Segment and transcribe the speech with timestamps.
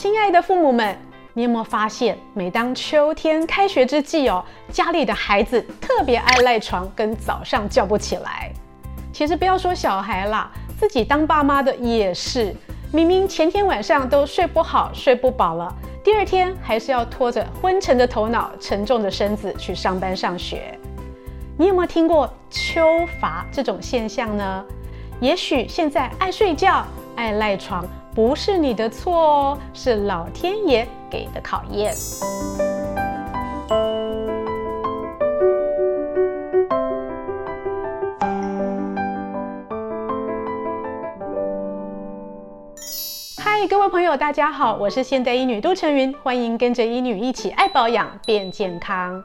[0.00, 0.96] 亲爱的父母们，
[1.34, 4.42] 你有没有发现，每当秋天开学之际哦，
[4.72, 8.50] 家里的孩子特别爱赖床，跟早上叫不起来。
[9.12, 12.56] 其实不要说小孩啦，自己当爸妈的也是，
[12.90, 15.70] 明明前天晚上都睡不好、睡不饱了，
[16.02, 20.78] 第二天还是要拖着昏沉的头脑、沉重的身子去上班上学。
[21.58, 22.82] 你有没有听过秋
[23.20, 24.64] 乏这种现象呢？
[25.20, 26.86] 也许现在爱睡觉、
[27.16, 27.86] 爱赖床，
[28.22, 31.94] 不是你的错哦，是老天爷给的考验。
[43.38, 49.24] 嗨，各位朋友，大家好，我是现代医女杜成云，欢迎跟着医女一起爱保养变健康。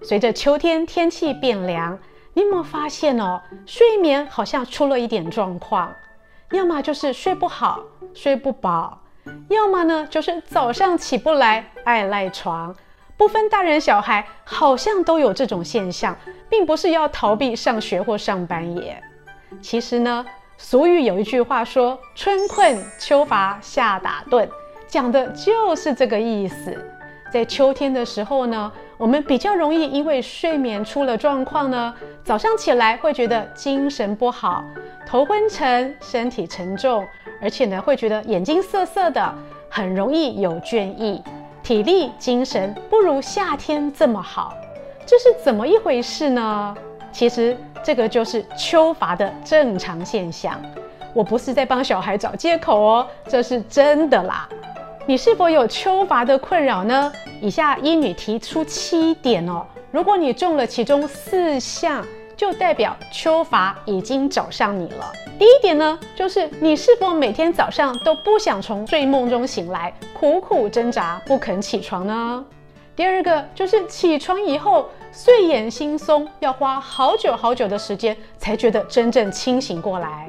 [0.00, 1.98] 随着秋天天气变凉。
[2.32, 5.92] 你有没有发现哦，睡眠好像出了一点状况，
[6.52, 7.80] 要么就是睡不好、
[8.14, 9.00] 睡不饱，
[9.48, 12.74] 要么呢就是早上起不来、爱赖床。
[13.16, 16.16] 不分大人小孩，好像都有这种现象，
[16.48, 19.02] 并不是要逃避上学或上班耶。
[19.60, 20.24] 其实呢，
[20.56, 24.48] 俗语有一句话说“春困秋乏夏打盹”，
[24.86, 26.76] 讲的就是这个意思。
[27.32, 34.64] 在秋天的时候呢，我们比较容易因为睡眠出了状况呢，早上起来会觉得精神不好，
[35.06, 37.06] 头昏沉，身体沉重，
[37.40, 39.32] 而且呢会觉得眼睛涩涩的，
[39.70, 41.22] 很容易有倦意，
[41.62, 44.52] 体力精神不如夏天这么好，
[45.06, 46.76] 这是怎么一回事呢？
[47.12, 50.60] 其实这个就是秋乏的正常现象，
[51.14, 54.48] 我不是在帮小孩找借口哦，这是真的啦。
[55.08, 57.10] 你是否有秋乏的困扰呢？
[57.40, 62.06] 以下医女提出七点哦，如果你中了其中四项，
[62.36, 65.10] 就代表秋乏已经找上你了。
[65.38, 72.44] 第一点呢，就是你是否每天早上都不想从睡梦中醒来，苦苦挣扎不肯起床呢？
[72.94, 80.28] 第二个就是起床以后睡眼惺忪，要花好久好久的时间才觉得真正清醒过来。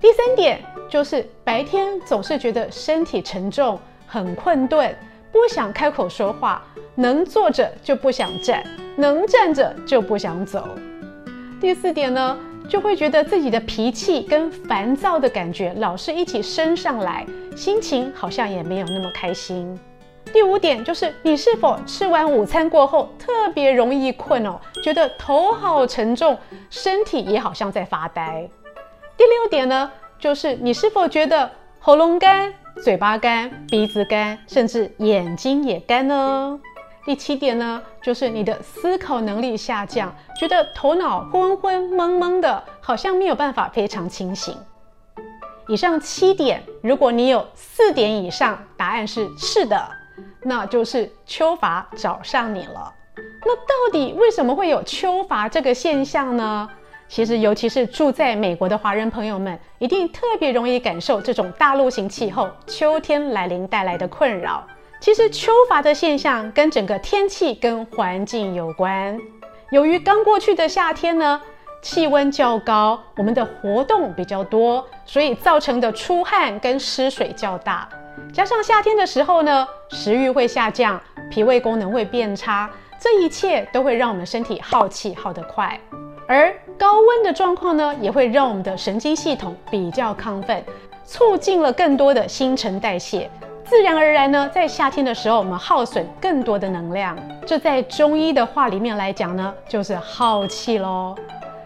[0.00, 3.78] 第三点就是白天总是觉得身体沉重。
[4.08, 4.92] 很困顿，
[5.30, 6.62] 不想开口说话，
[6.94, 8.64] 能坐着就不想站，
[8.96, 10.66] 能站着就不想走。
[11.60, 12.36] 第四点呢，
[12.68, 19.78] 就会觉得自己的脾气跟烦躁的感觉老是一起升上来，心情好像也没有那么开心。
[20.32, 26.36] 第五点就是你是否吃完午餐过后特别容易困哦，觉得头好沉重，
[26.70, 28.48] 身体也好像在发呆。
[29.16, 32.52] 第六点呢，就是你是否觉得喉咙干？
[32.82, 36.58] 嘴巴干、鼻子干，甚至眼睛也干呢。
[37.04, 44.56] 第七点呢，就是你的思考能力下降，觉得头脑昏昏蒙蒙的，好像没有办法非常清醒。
[45.66, 49.88] 以上七点，如果你有四点以上，答案是是的，
[50.42, 52.92] 那就是秋乏找上你了。
[53.44, 56.68] 那到底为什么会有秋乏这个现象呢？
[57.08, 64.64] 其实，尤其是住在美国的华人朋友们，一定特别容易感受这种大陆型气候秋天来临带来的困扰。
[65.00, 69.18] 其实，秋乏的现象跟整个天气跟环境有关。
[69.70, 71.40] 由于刚过去的夏天呢，
[71.80, 77.88] 气温较高，我们的活动比较多，所以造成的出汗跟失水较大。
[78.32, 82.68] 加上夏天的时候呢，食欲会下降，脾胃功能会变差，
[83.00, 85.78] 这一切都会让我们身体耗气耗得快。
[86.26, 90.62] 而高温的状况呢，也会让我们的神经系统比较亢奋，
[91.04, 93.28] 促进了更多的新陈代谢，
[93.64, 97.18] 自然而然呢，在夏天的时候，我们耗损更多的能量。
[97.44, 101.16] 这在中医的话里面来讲呢，就是耗气喽。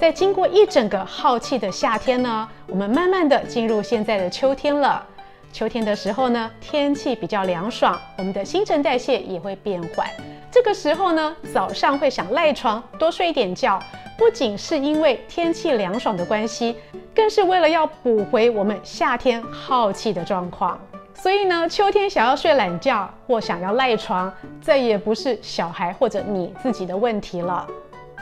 [0.00, 5.04] 在经过一整个耗气的夏天呢，我们慢慢的进入现在的秋天了。
[5.52, 10.08] 秋天的时候呢，天气比较凉爽，我们的新陈代谢也会变缓。
[10.54, 13.76] 这个时候呢，早上会想赖床，多睡一点觉。
[14.16, 16.76] 不仅是因为天气凉爽的关系，
[17.12, 20.78] 更是为了要补回我们夏天耗气的状况。
[21.12, 27.66] 所以呢，秋天想要睡懒觉或想要赖床，再也不是小孩或者你自己的问题了。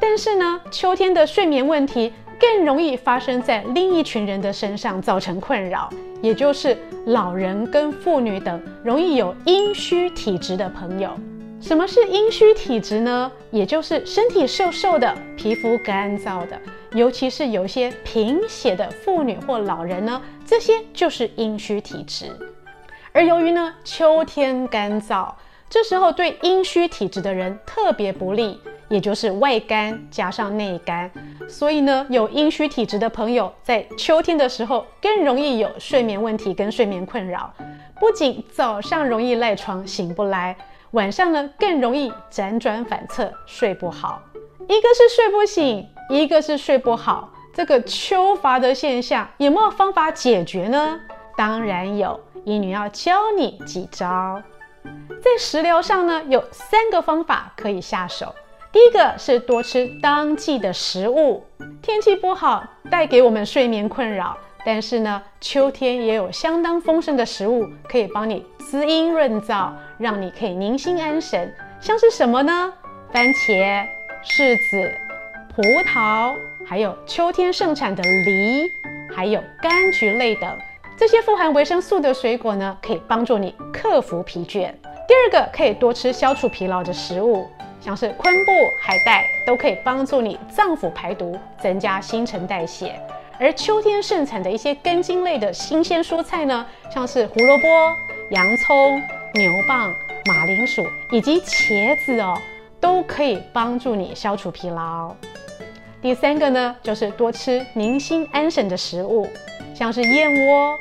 [0.00, 5.88] 但是呢，秋天的睡眠问题更容易发生在另一群人的身上，造成困扰，
[6.20, 11.16] 也就是老人跟妇女等容易有阴虚体质的朋友。
[11.60, 13.32] 什么是阴虚体质呢？
[13.50, 16.60] 也就是身体瘦瘦的，皮肤干燥的，
[16.92, 22.26] 尤其是有些贫血的妇女或老人呢，这些就是阴虚体质。
[23.12, 25.32] 而由于呢，秋天干燥，
[25.68, 31.10] 这时候对阴虚体质的人特别不利，也就是外干加上内干。
[31.48, 37.52] 所以呢，有阴虚体质的朋友在秋天的时候更容易有睡眠问题跟睡眠困扰，
[37.98, 40.54] 不仅早上容易赖床醒不来，
[40.92, 44.22] 晚上呢更容易辗转反侧睡不好。
[44.68, 47.32] 一个是睡不醒，一个是睡不好。
[47.54, 51.00] 这个秋乏的现象有没有方法解决呢？
[51.36, 54.42] 当然有，医女要教你几招。
[55.22, 58.34] 在食疗上呢，有三个方法可以下手。
[58.72, 61.44] 第一个是多吃当季的食物。
[61.80, 64.36] 天气不好，带给我们睡眠困扰，
[64.66, 71.54] 但是呢，秋天也有相当丰盛的食物可以帮你滋阴润燥，让你可以宁心安神。
[71.80, 72.72] 像是什么呢？
[73.12, 73.86] 番茄、
[74.24, 74.92] 柿子、
[75.54, 76.34] 葡萄。
[76.66, 78.64] 还有秋天盛产的梨，
[79.14, 80.58] 还有柑橘类等
[80.98, 84.74] 这些富含维生素的水果呢，可以帮助你克服疲倦。
[85.06, 87.48] 第二个，可以多吃消除疲劳的食物，
[87.80, 93.00] 像是昆布、海带，都可以帮助你脏腑排毒，增加新陈代谢。
[93.38, 97.66] 而秋天盛产的一些根茎类的新鲜蔬菜呢，像是胡萝卜、
[98.30, 99.00] 洋葱、
[99.34, 99.94] 牛蒡、
[100.26, 102.34] 马铃薯以及茄子哦，
[102.80, 105.14] 都可以帮助你消除疲劳。
[106.00, 109.28] 第三个呢，就是多吃宁心安神的食物，
[109.74, 110.78] 像是燕窝。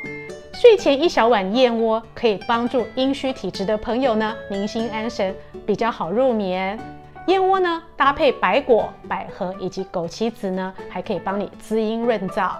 [0.53, 5.35] 睡前一小碗燕窝可以帮助阴虚体质的朋友呢宁心安神，
[5.65, 6.79] 比较好入眠。
[7.27, 12.51] 燕窝呢搭配白果、百合以及枸杞子呢，还可以帮你滋阴润燥。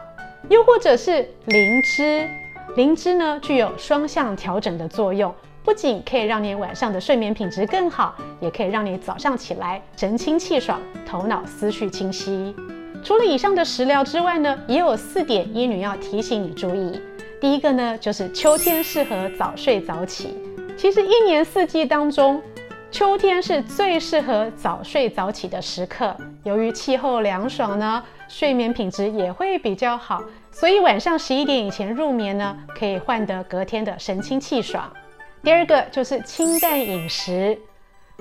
[0.50, 2.30] 又或者是灵芝，
[2.76, 5.34] 灵芝呢具有双向调整的作用。
[5.64, 12.56] 不仅可以让你晚上的睡眠品质更好，也可以让你早上起来神清气爽，头脑思绪清晰。
[13.04, 17.02] 除了以上的食疗之外呢，也有四点医女要提醒你注意。
[17.42, 20.36] 第一个呢，就是秋天适合早睡早起。
[20.78, 22.40] 其实一年四季当中，
[22.92, 26.16] 秋天是最适合早睡早起的时刻。
[26.44, 34.90] 由于气候凉爽呢，睡眠品质也会比较好，所以晚上十一点以前入眠呢，可以换得隔天的神清气爽。
[35.44, 37.58] 第二个就是清淡饮食。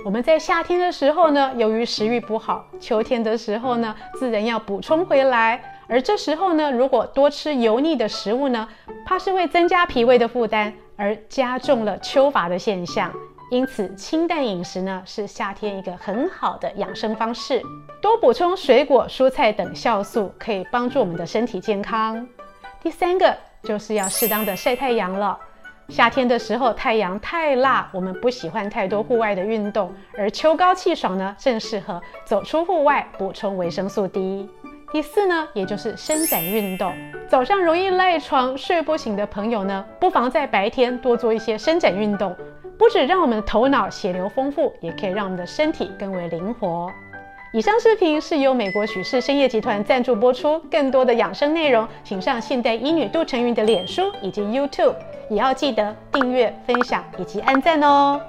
[0.05, 5.63] 我们在夏天的时候呢，由于食欲不好，秋天的时候呢，自然要补充回来。
[5.87, 8.69] 而这时候呢，如果多吃油腻的食物呢，
[9.07, 13.13] 怕是会增加脾胃的负担，而加重了秋乏的现象。
[13.51, 17.63] 因此，清淡饮食呢，是夏天一个很好的养生方式。
[18.01, 22.27] 多补充水果、蔬菜等酵素，可以帮助我们的身体健康。
[22.83, 25.39] 第三个就是要适当的晒太阳了。
[25.89, 29.93] 夏天的时候，太阳太辣，我们不喜欢太多户外的运动。
[30.17, 34.49] 而秋高气爽呢，正适合走出户外补充维生素 D。
[34.91, 36.93] 第四呢，也就是伸展运动。
[37.29, 42.35] 早上容易赖床睡不醒的朋友呢，不妨在白天多做一些伸展运动，
[42.79, 46.91] 不止让我们的头脑血流丰富，也可以让我们的身体更为灵活。
[47.53, 50.59] 以上视频是由美国许氏参业集团赞助播出。
[50.71, 54.97] 更多的养生内容，请上现代医女杜成云的脸书以及 YouTube。
[55.31, 58.21] 也要记得订阅、分享以及按赞哦。